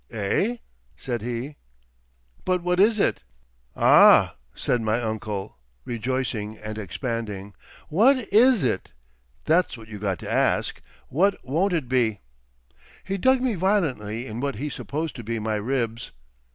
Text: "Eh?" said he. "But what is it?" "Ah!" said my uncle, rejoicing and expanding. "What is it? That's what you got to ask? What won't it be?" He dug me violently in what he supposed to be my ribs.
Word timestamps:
"Eh?" 0.09 0.57
said 0.97 1.21
he. 1.21 1.57
"But 2.43 2.63
what 2.63 2.79
is 2.79 2.97
it?" 2.99 3.21
"Ah!" 3.75 4.33
said 4.55 4.81
my 4.81 4.99
uncle, 4.99 5.57
rejoicing 5.85 6.57
and 6.57 6.79
expanding. 6.79 7.53
"What 7.87 8.17
is 8.33 8.63
it? 8.63 8.93
That's 9.45 9.77
what 9.77 9.89
you 9.89 9.99
got 9.99 10.17
to 10.21 10.31
ask? 10.31 10.81
What 11.09 11.37
won't 11.45 11.73
it 11.73 11.87
be?" 11.87 12.19
He 13.03 13.19
dug 13.19 13.41
me 13.41 13.53
violently 13.53 14.25
in 14.25 14.39
what 14.39 14.55
he 14.55 14.69
supposed 14.71 15.15
to 15.17 15.23
be 15.23 15.37
my 15.37 15.57
ribs. 15.57 16.09